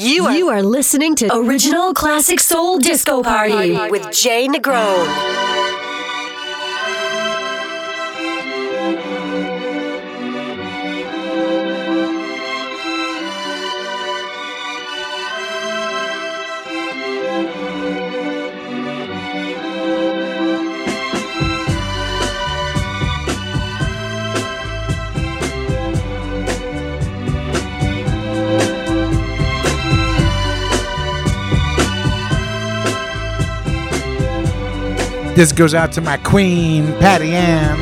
[0.00, 5.57] You are, you are listening to Original Classic Soul Disco Party with Jay Negron.
[35.38, 37.78] This goes out to my queen, Patty Ann.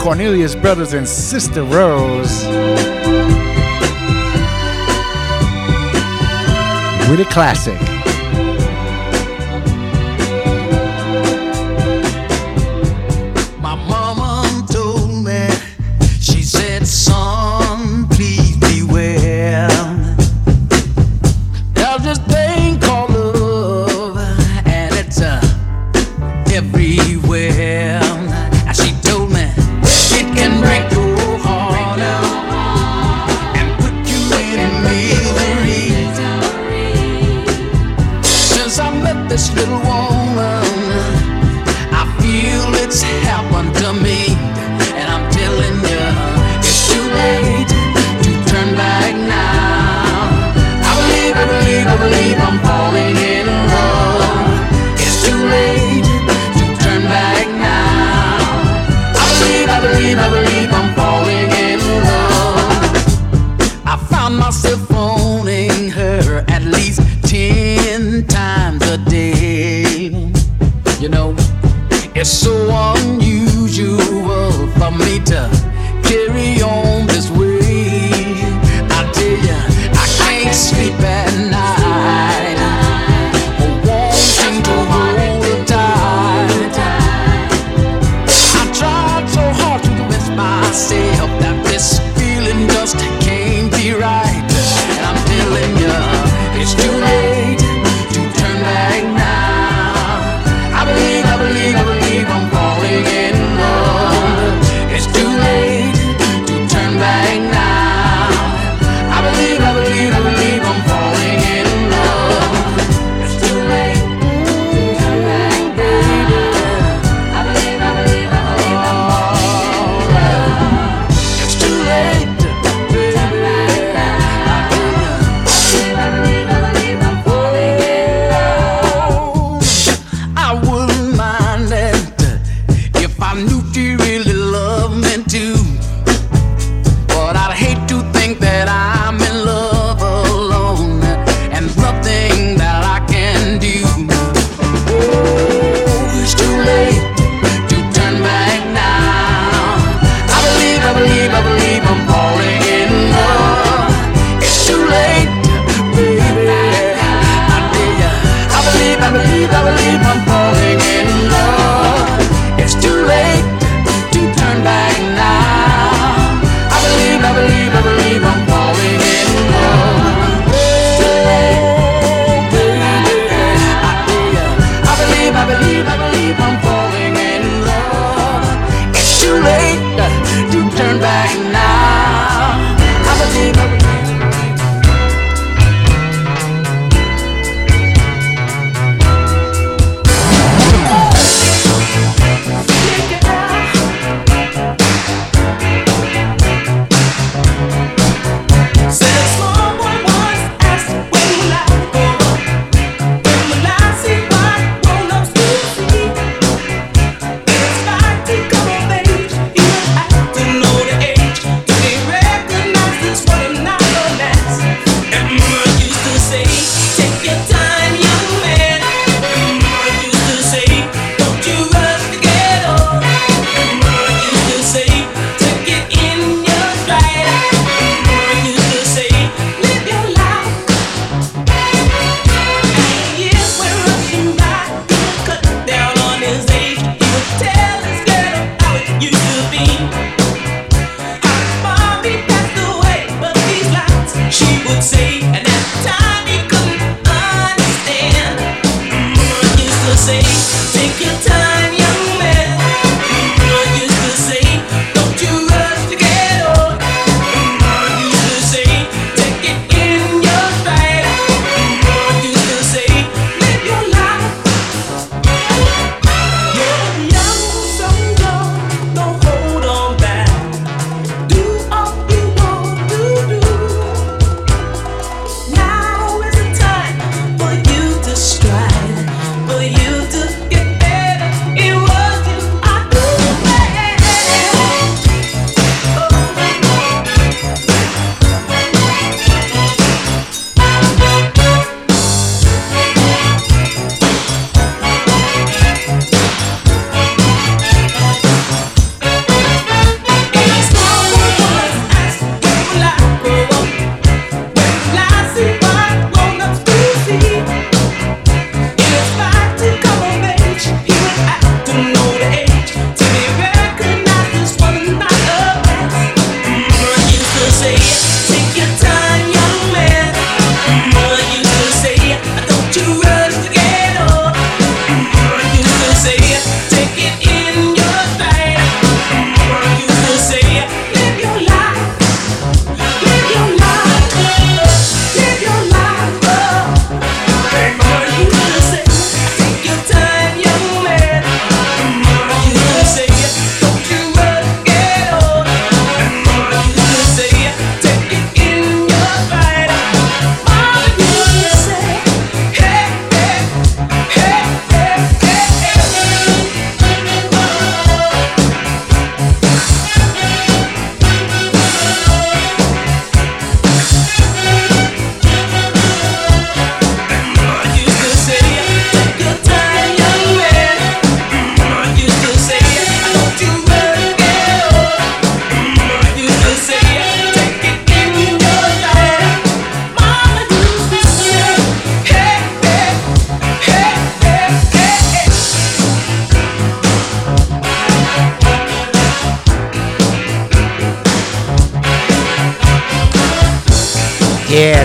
[0.00, 2.46] Cornelius Brothers and Sister Rose.
[7.10, 7.93] With a classic.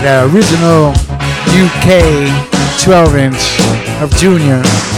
[0.02, 0.92] that uh, original
[1.60, 3.60] UK 12 inch
[4.02, 4.89] of Junior.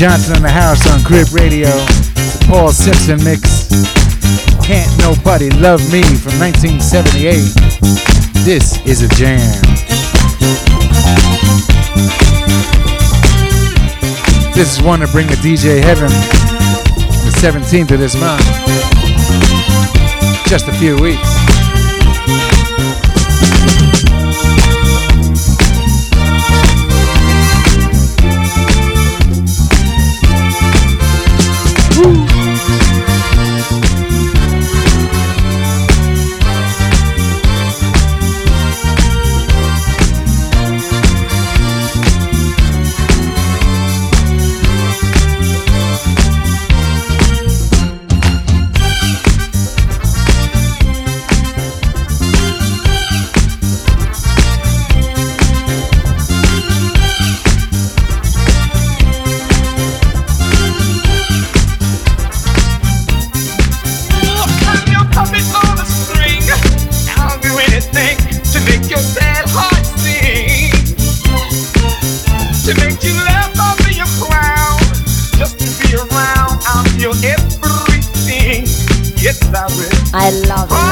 [0.00, 1.68] Johnson in the house on Crib Radio.
[2.48, 3.68] Paul Simpson mix.
[4.64, 7.36] Can't Nobody Love Me from 1978.
[8.42, 9.36] This is a jam.
[14.54, 18.40] This is one to bring the DJ Heaven the 17th of this month.
[20.48, 21.29] Just a few weeks.
[80.22, 80.89] I love it.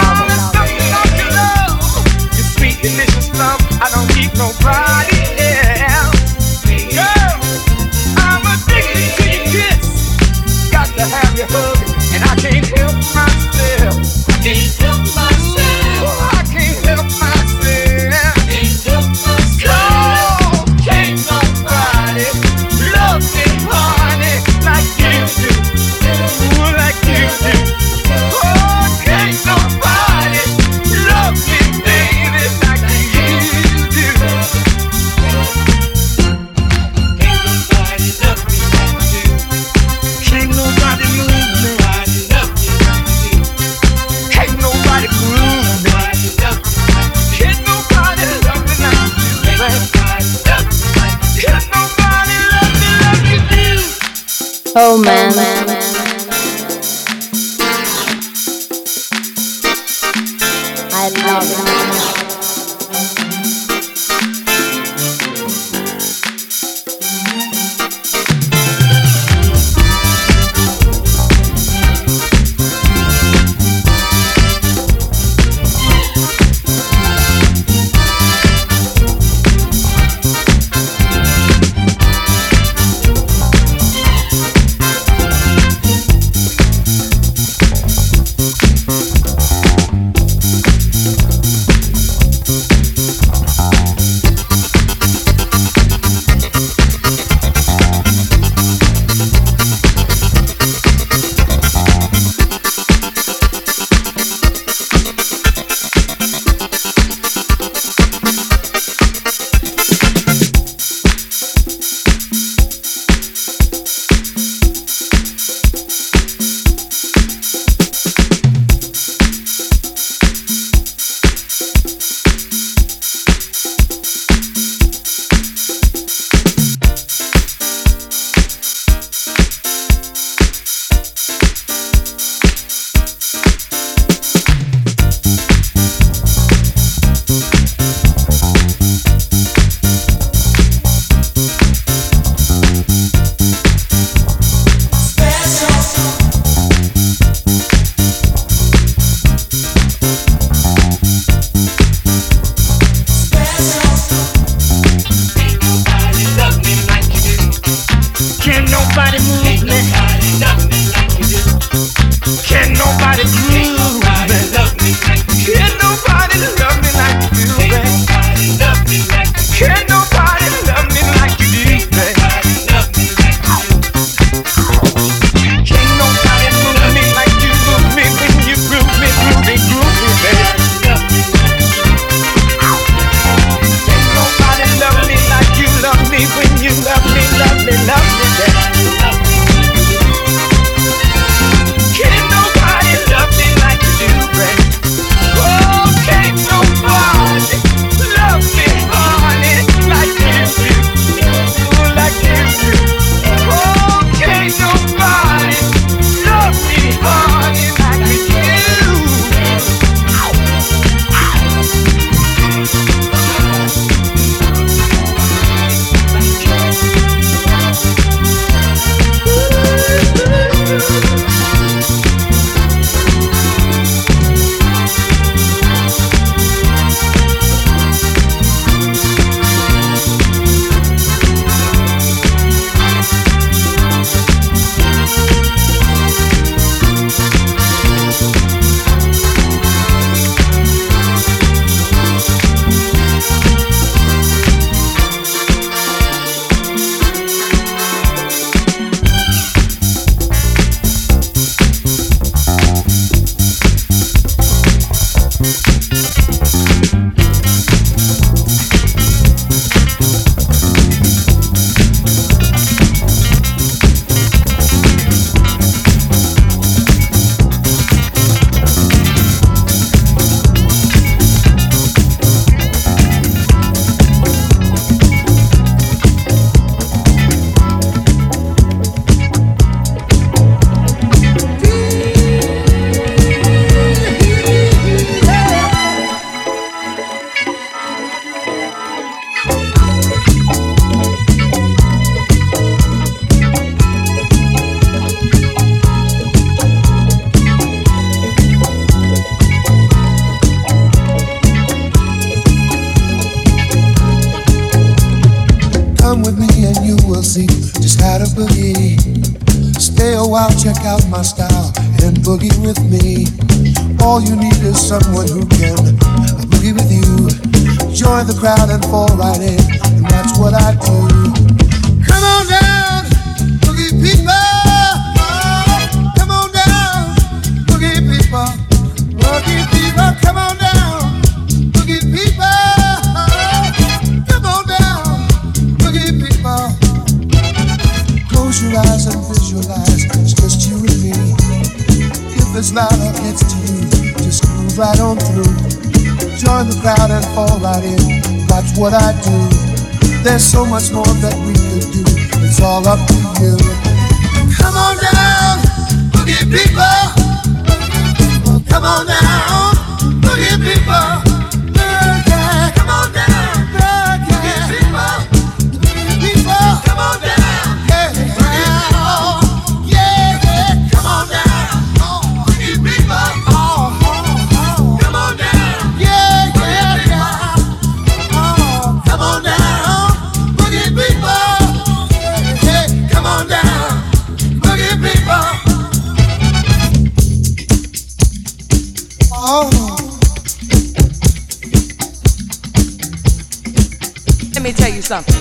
[394.69, 395.35] me tell you something.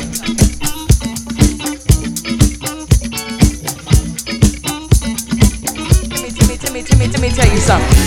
[6.09, 7.97] Let me, let me, let me, let me tell you something.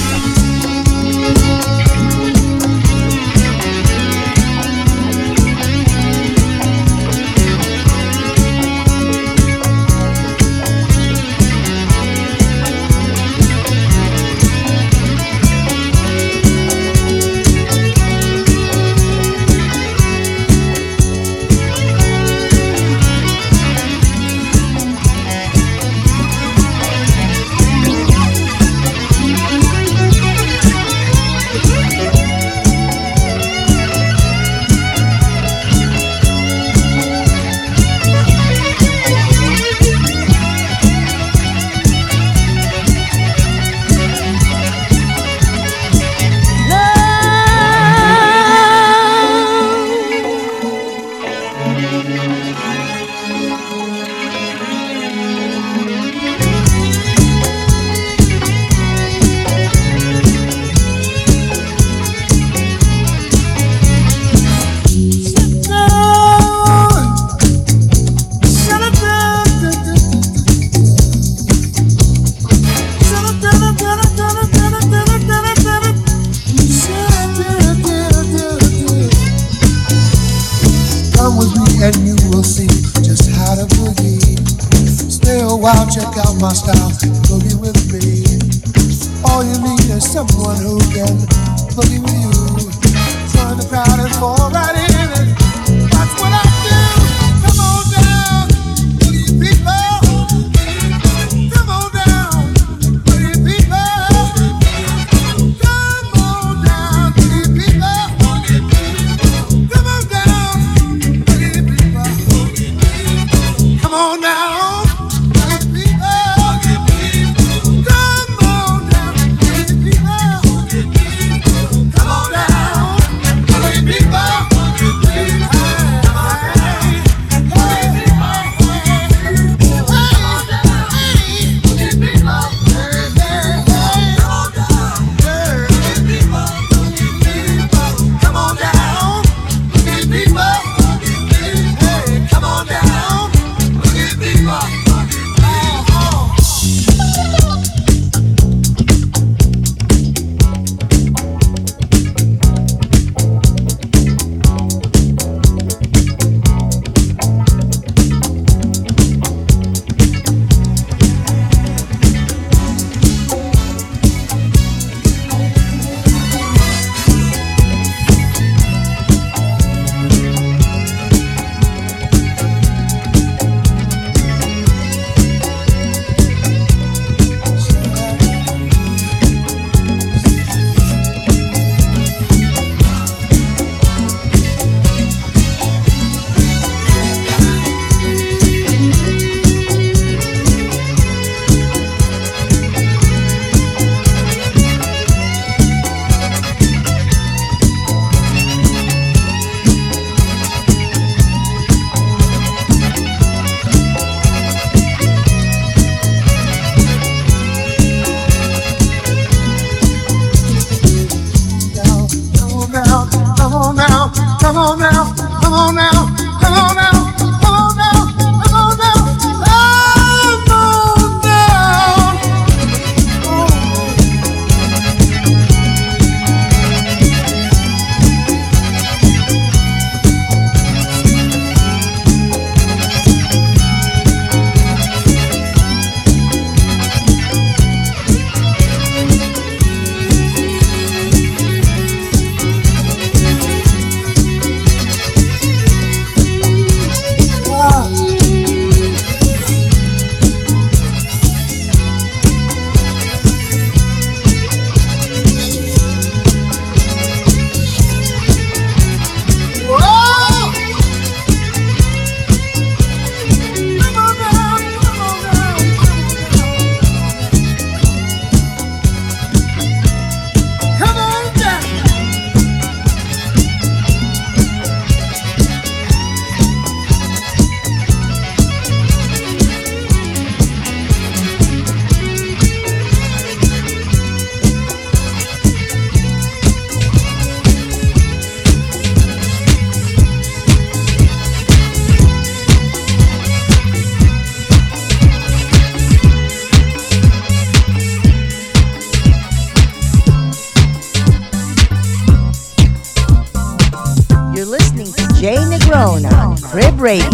[306.80, 307.09] Crib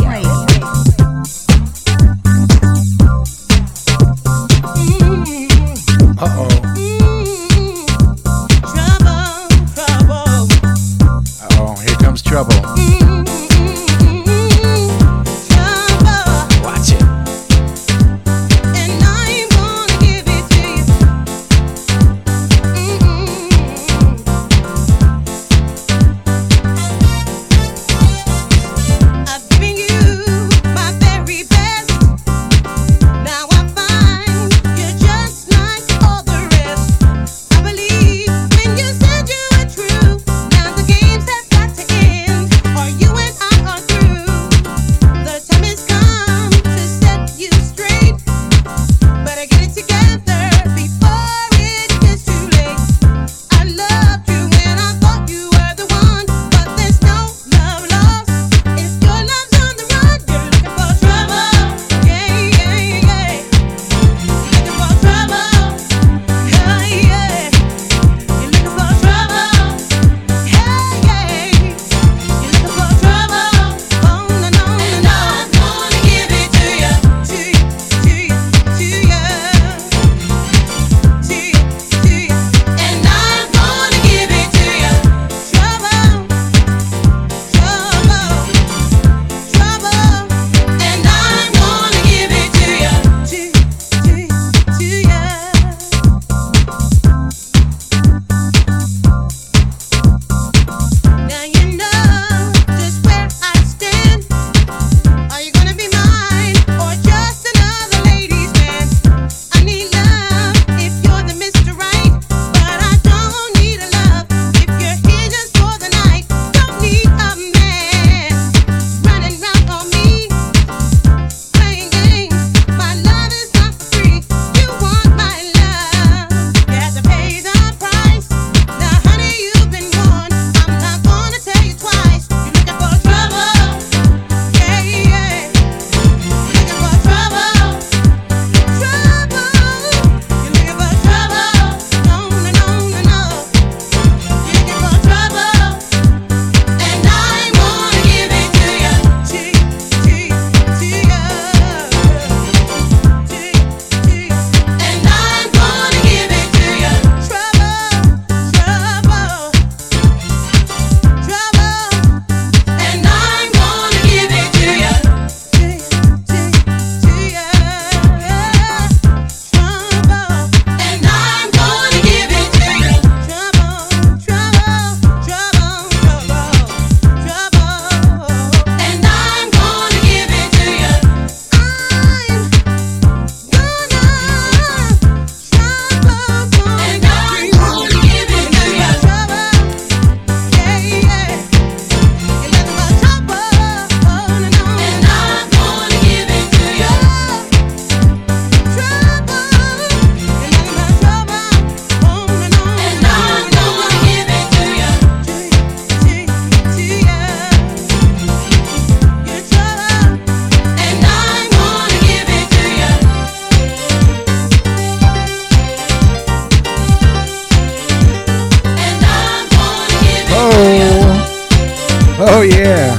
[222.19, 222.97] Oh yeah.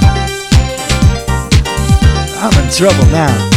[2.40, 3.57] I'm in trouble now.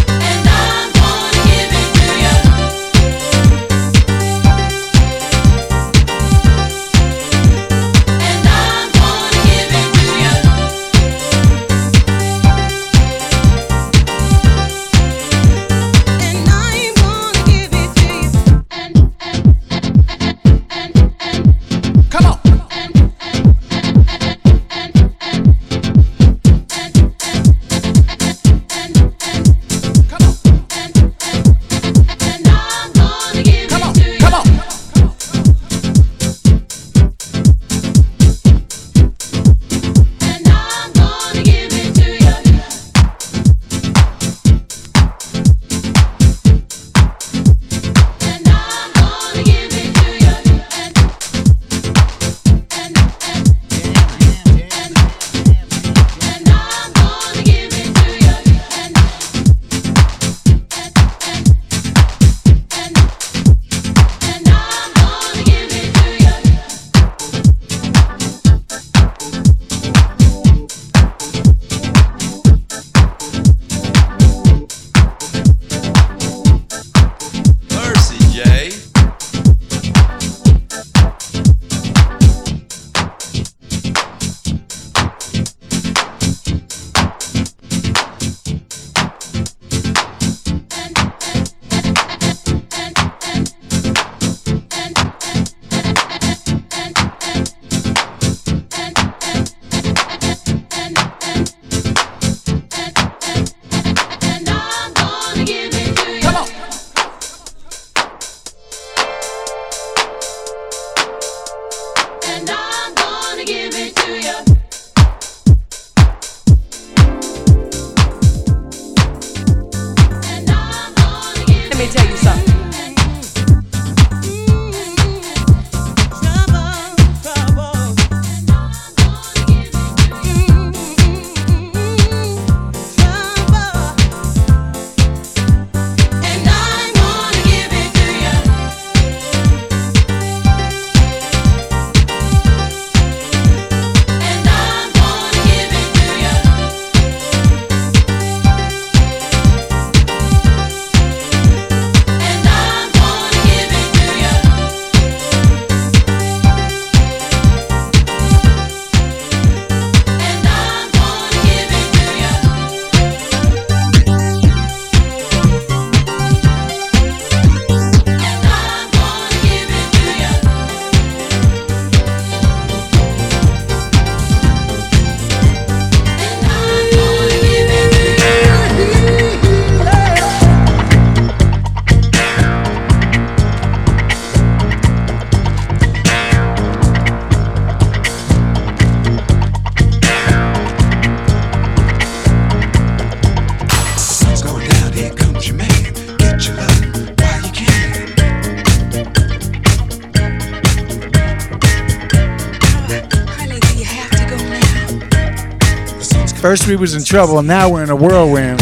[206.51, 208.61] First we was in trouble, now we're in a whirlwind.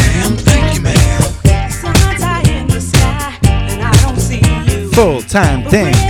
[4.93, 6.08] Full time thing.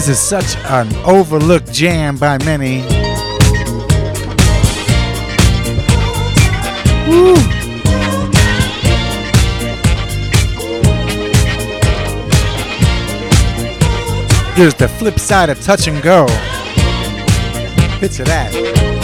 [0.00, 2.78] This is such an overlooked jam by many.
[7.06, 7.34] Woo.
[14.54, 16.24] Here's the flip side of touch and go.
[18.00, 18.99] Picture that.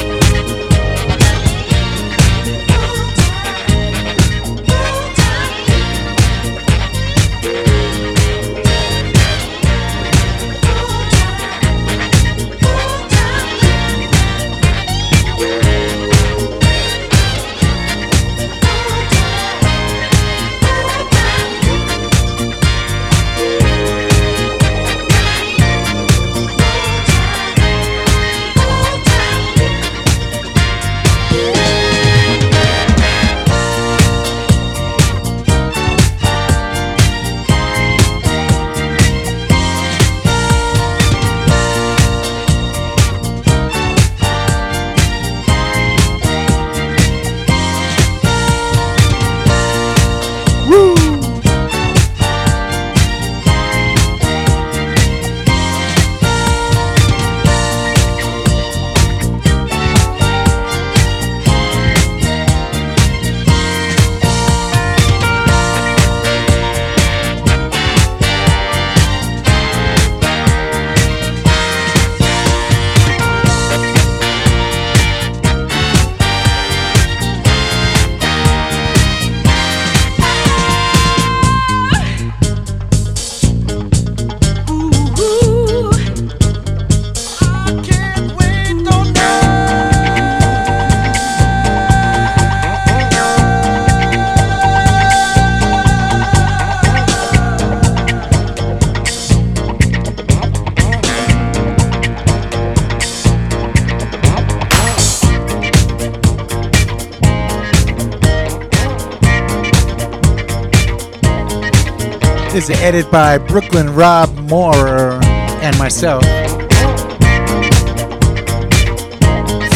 [112.86, 115.18] Edited by Brooklyn Rob Moore
[115.60, 116.22] and myself.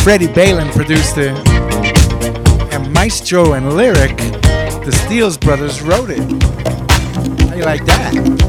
[0.04, 1.36] Freddie Balin produced it,
[2.72, 6.20] and Maestro and Lyric, the Steels brothers, wrote it.
[7.48, 8.39] How you like that?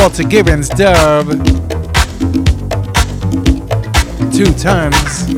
[0.00, 1.26] Walter Gibbons dub.
[4.32, 5.29] Two tons.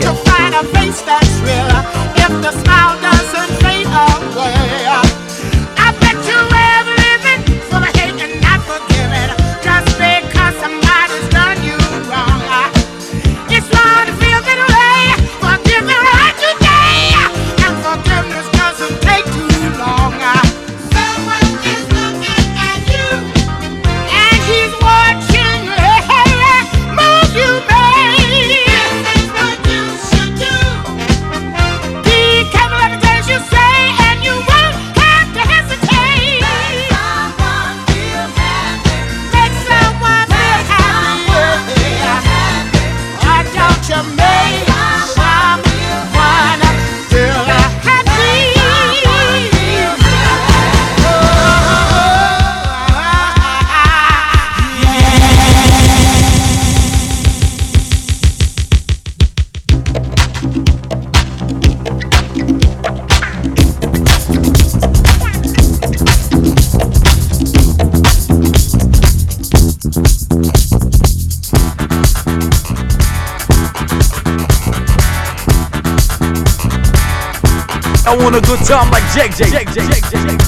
[0.00, 1.70] to find a face that's real.
[2.24, 2.97] If the smile
[78.68, 80.47] time like Jake, Jake, Jake, Jake, Jake, Jake.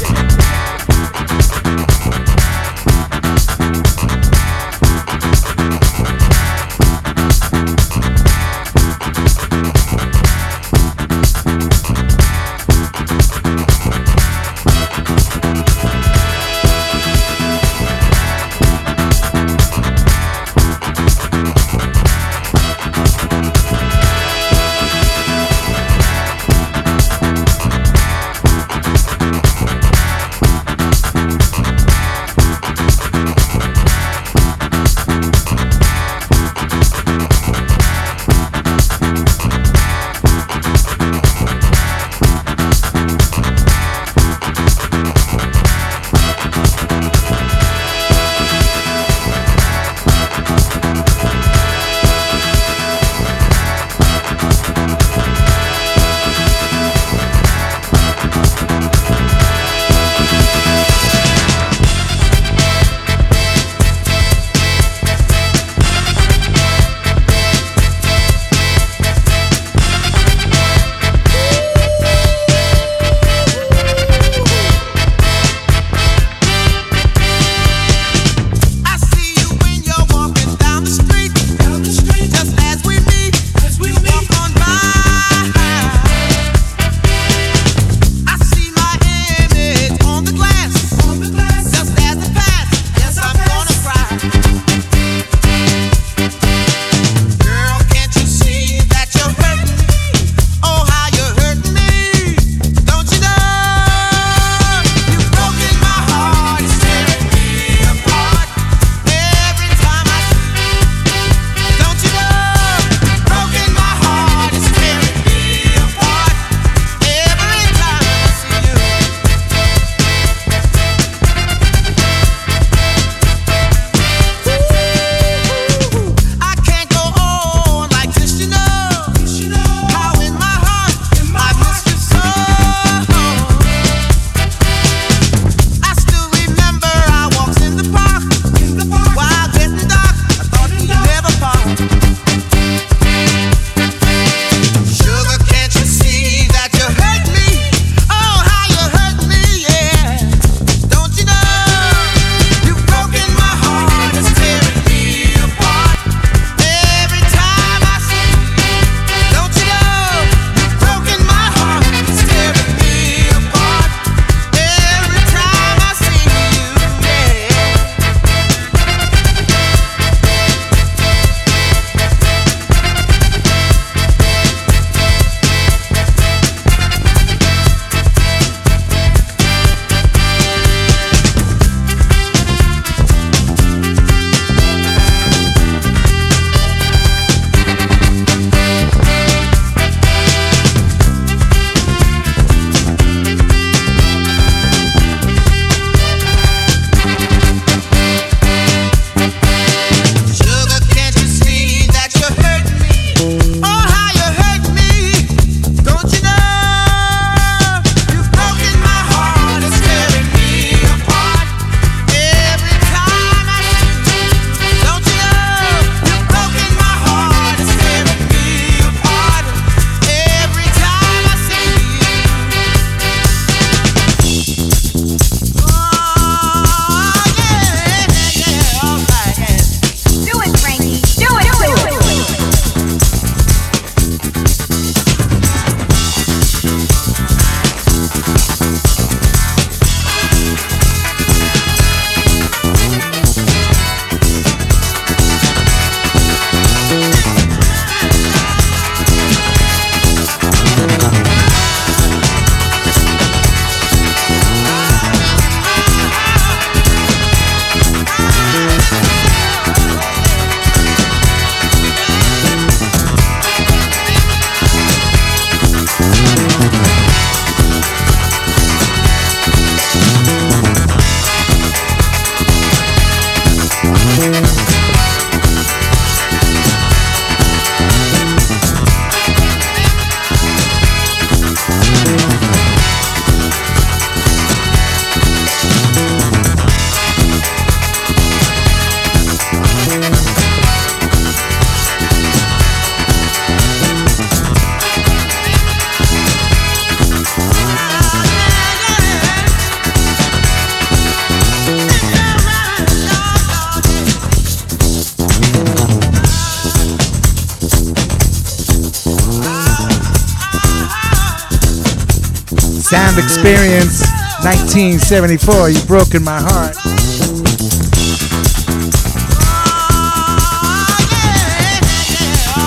[314.51, 316.75] 1974, You've broken my heart.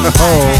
[0.05, 0.13] Oh.
[0.19, 0.53] oh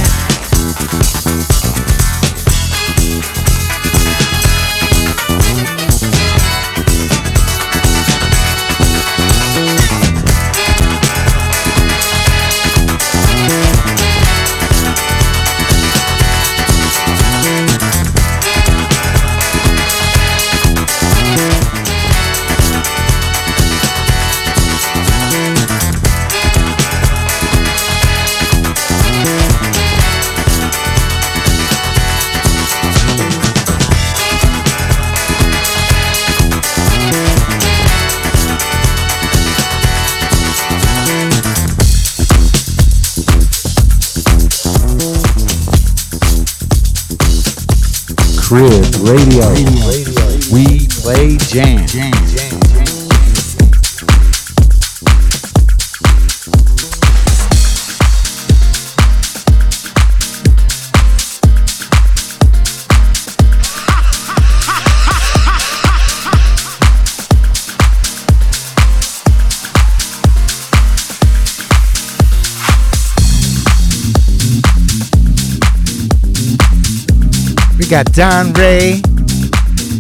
[77.94, 79.04] got Don Ray.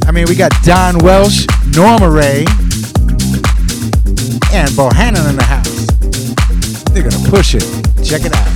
[0.07, 2.39] I mean, we got Don Welch, Norma Ray,
[4.51, 5.85] and Bohannon in the house.
[6.85, 7.61] They're going to push it.
[8.03, 8.52] Check it out.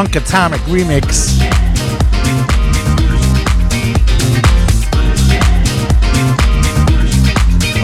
[0.00, 1.36] Funkatomic remix.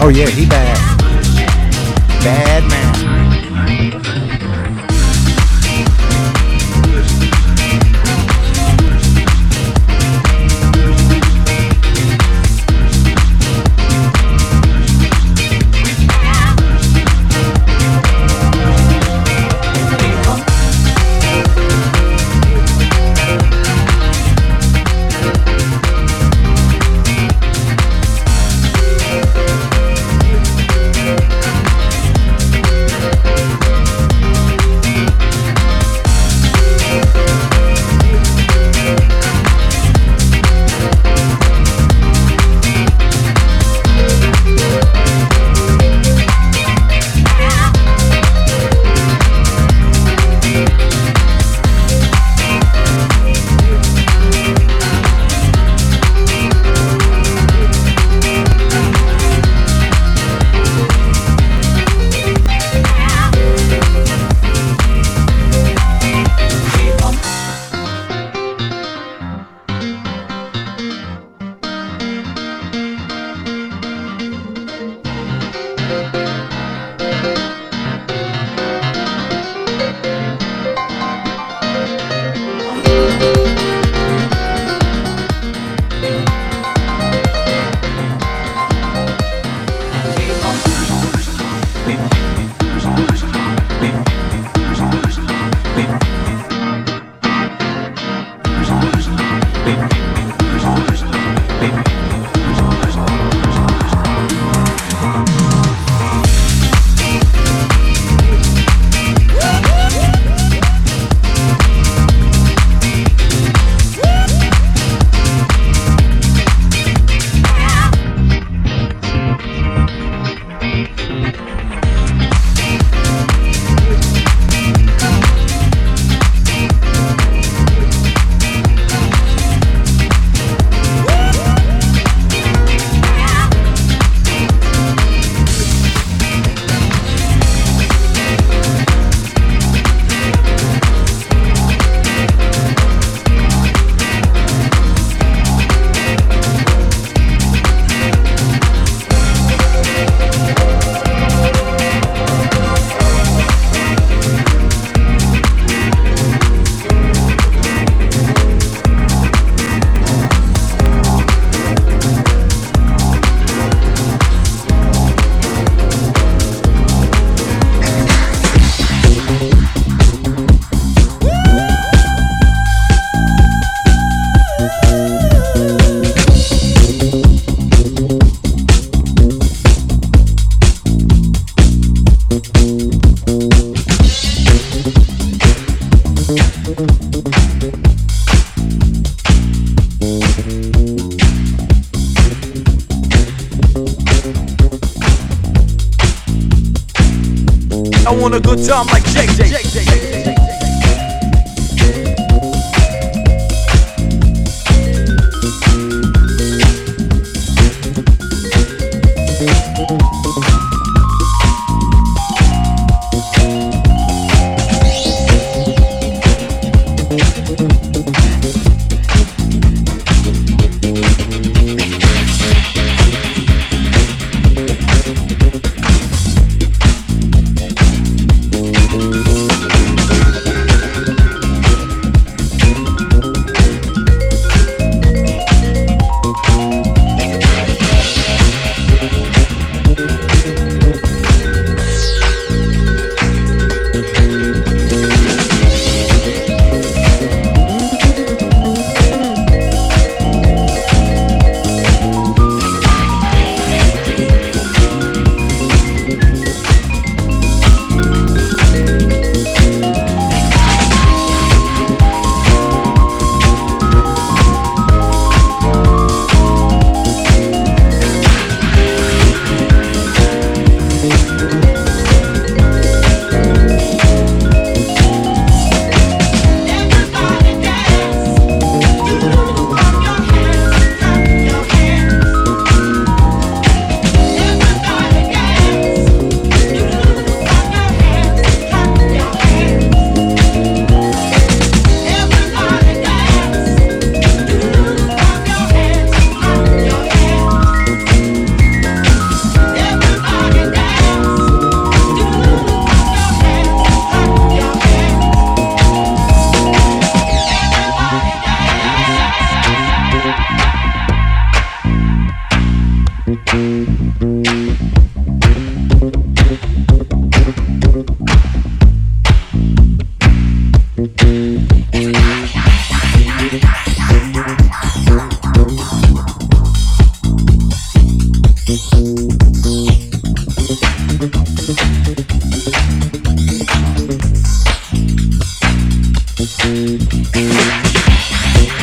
[0.01, 0.79] Oh yeah, he bad.
[2.23, 2.76] Bad man.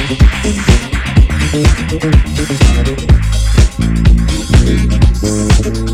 [0.06, 0.98] thank
[5.88, 5.93] you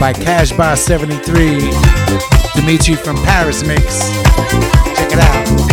[0.00, 1.70] by Casbah 73.
[2.54, 4.10] Dimitri from Paris Mix.
[4.96, 5.69] Check it out.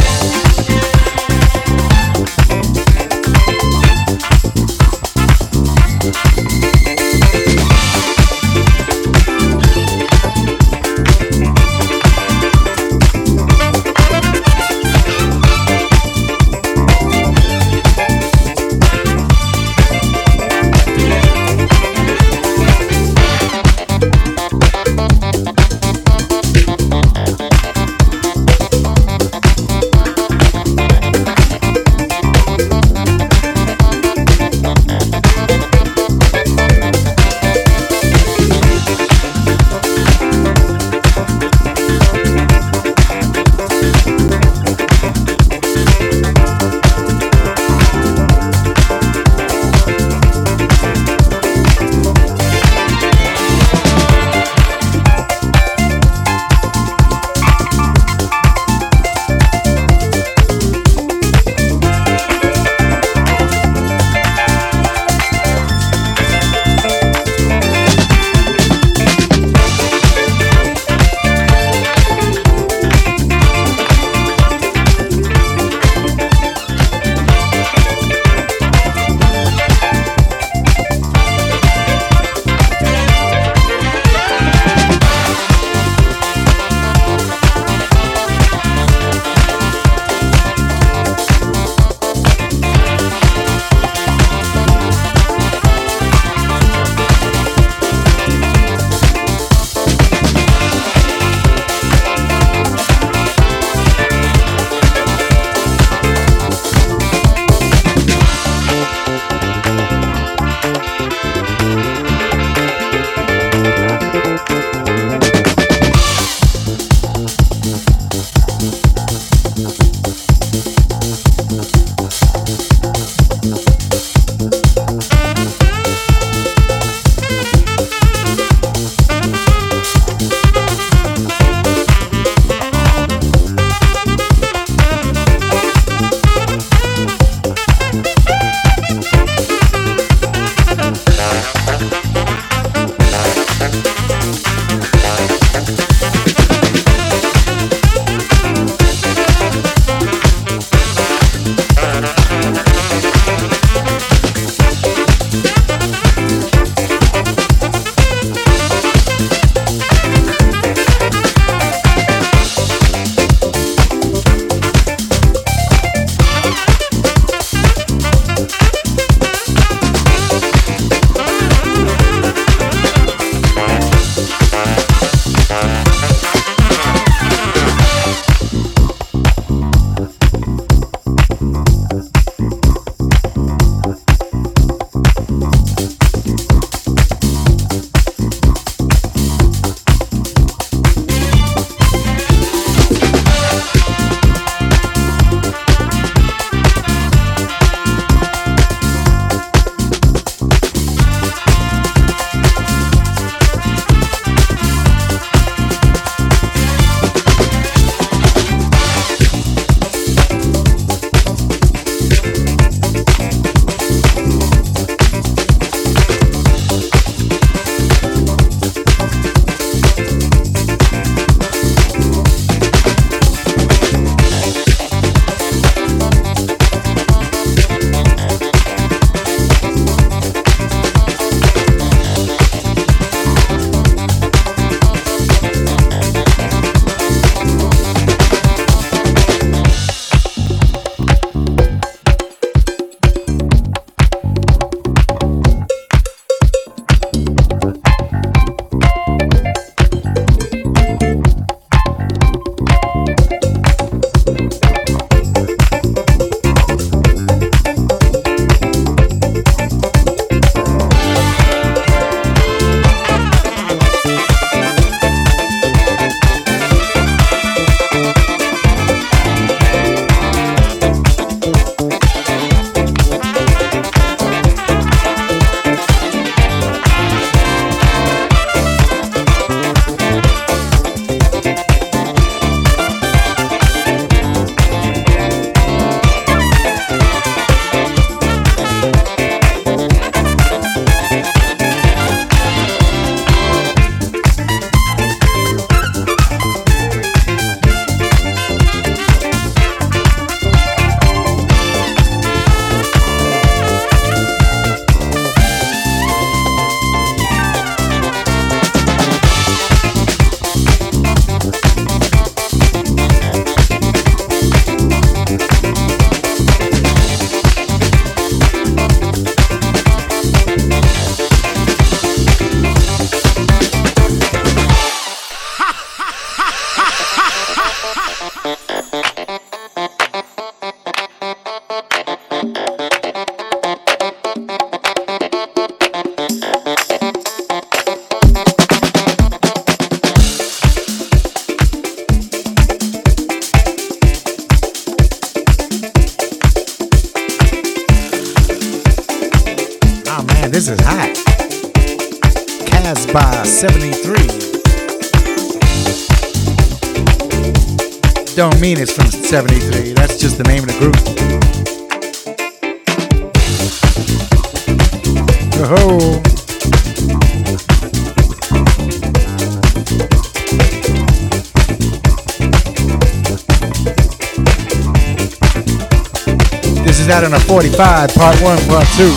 [377.08, 379.14] Is out on a 45, part one, part two.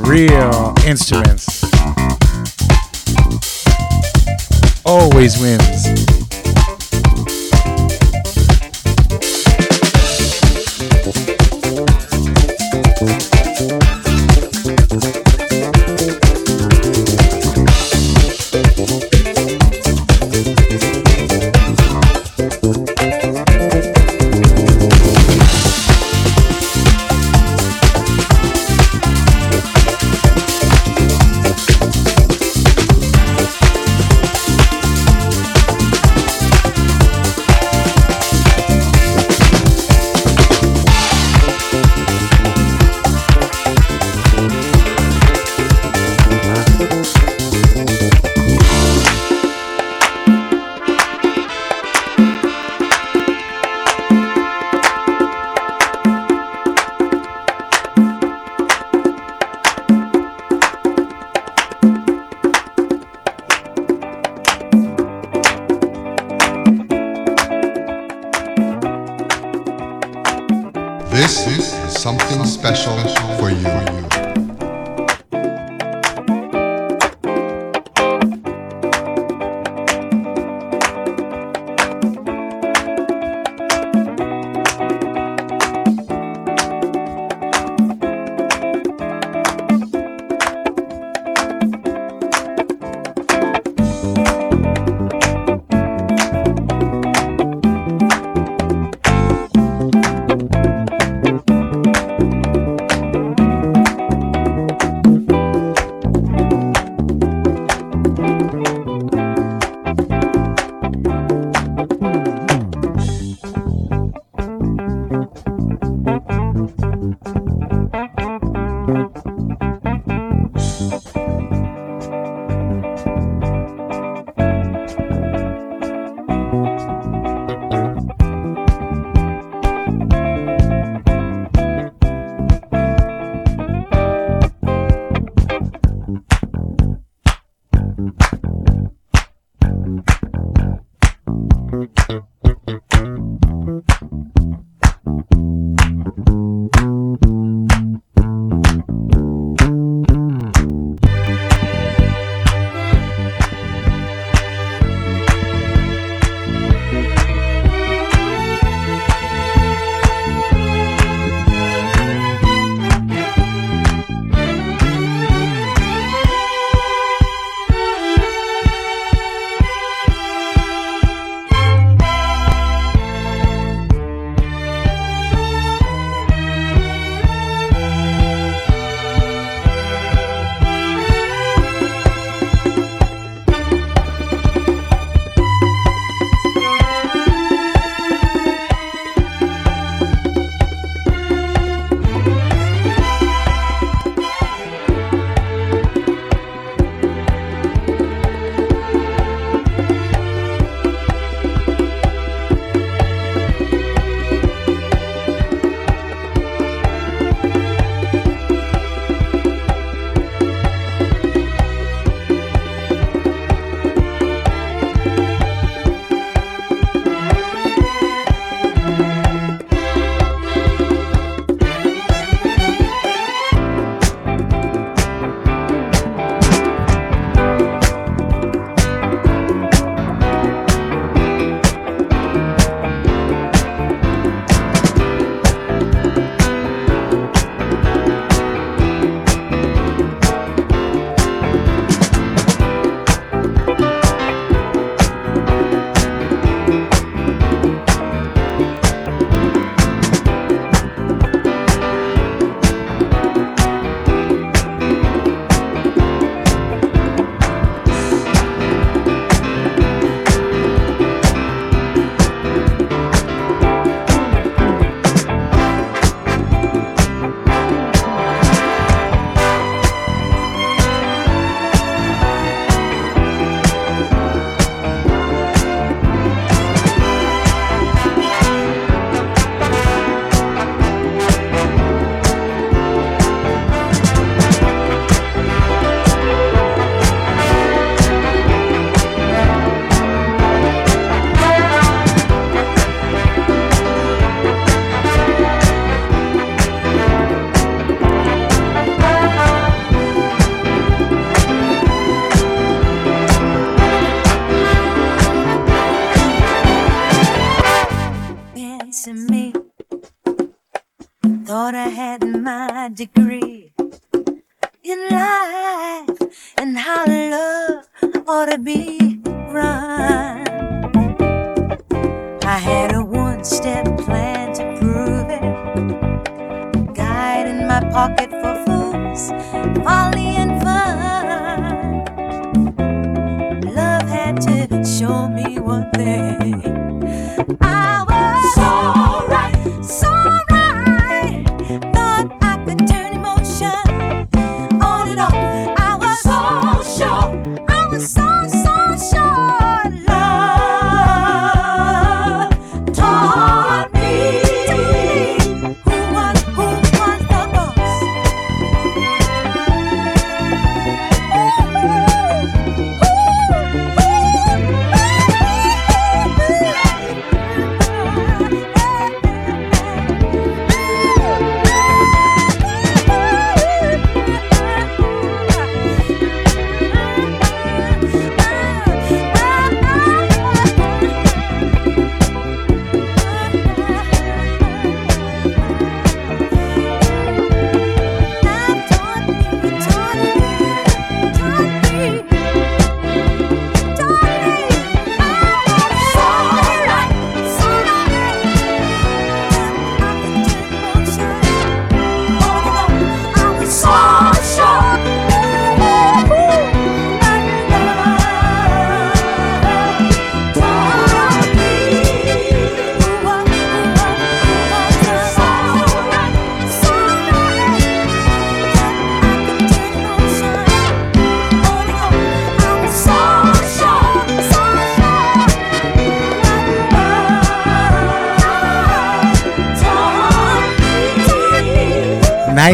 [0.00, 1.62] Real instruments.
[4.84, 6.13] Always wins.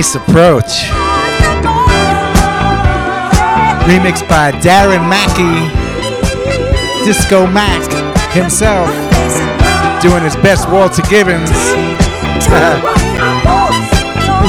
[0.01, 0.89] Nice approach.
[3.85, 5.69] Remixed by Darren Mackie,
[7.05, 7.85] Disco Mac
[8.33, 8.89] himself,
[10.01, 11.51] doing his best Walter Gibbons.
[11.51, 11.67] this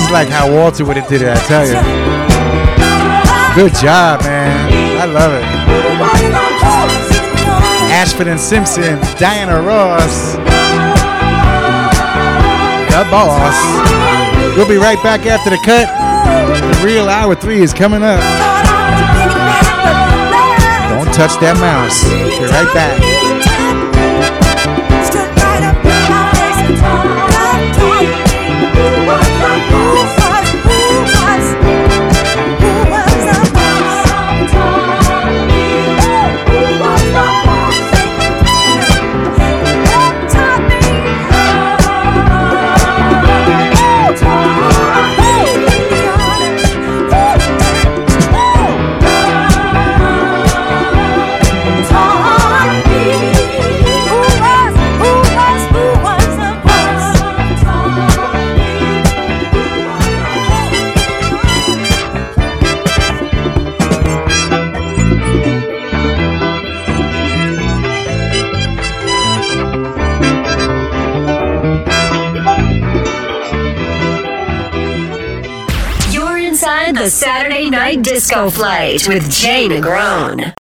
[0.01, 1.73] is like how Walter would have did it, I tell you.
[3.53, 4.71] Good job, man.
[5.01, 5.43] I love it.
[7.91, 10.35] Ashford and Simpson, Diana Ross,
[12.87, 14.20] the boss.
[14.57, 15.87] We'll be right back after the cut.
[16.77, 18.19] The real hour three is coming up.
[20.89, 22.03] Don't touch that mouse.
[22.03, 22.99] Be right back.
[28.75, 29.30] You're
[78.21, 80.53] Disco Flight with Jay Negron.